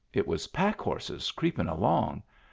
It 0.13 0.25
was 0.27 0.47
packhorses 0.47 1.29
creepin* 1.29 1.67
along. 1.69 2.23